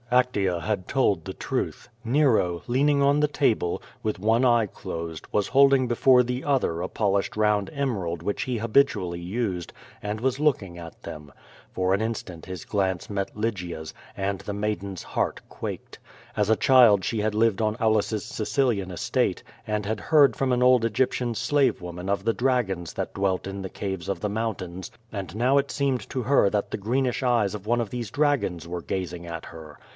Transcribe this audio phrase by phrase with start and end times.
[0.11, 1.87] Actea had told the truth.
[2.03, 6.89] Nero, leaning on the table, with one eye closed, was holding before the other a
[6.89, 11.31] polished round emerald which he habitually used, and was looking at them.
[11.71, 15.99] For an instant his glance met Lygia's, and the maiden's heart quaked.
[16.35, 20.63] As a child she had lived on Aulus's Sicilian estate, and had heard from an
[20.63, 24.91] old Egyptian slave woman of the dragons that dwelt in the caves of the mountains,
[25.11, 28.67] and now it seemed to her that the greenish eyes of one of these dragons
[28.67, 29.79] were gazing at her.